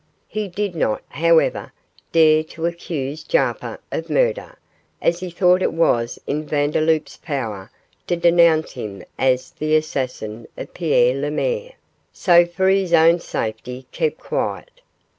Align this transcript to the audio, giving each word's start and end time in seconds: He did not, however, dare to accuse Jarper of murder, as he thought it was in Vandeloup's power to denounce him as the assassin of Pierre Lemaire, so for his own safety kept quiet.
He 0.27 0.47
did 0.47 0.73
not, 0.73 1.03
however, 1.09 1.71
dare 2.11 2.43
to 2.45 2.65
accuse 2.65 3.23
Jarper 3.23 3.77
of 3.91 4.09
murder, 4.09 4.57
as 4.99 5.19
he 5.19 5.29
thought 5.29 5.61
it 5.61 5.73
was 5.73 6.17
in 6.25 6.43
Vandeloup's 6.43 7.17
power 7.17 7.69
to 8.07 8.15
denounce 8.15 8.71
him 8.71 9.03
as 9.19 9.51
the 9.51 9.75
assassin 9.75 10.47
of 10.57 10.73
Pierre 10.73 11.13
Lemaire, 11.13 11.73
so 12.11 12.47
for 12.47 12.67
his 12.67 12.95
own 12.95 13.19
safety 13.19 13.85
kept 13.91 14.17
quiet. 14.17 14.81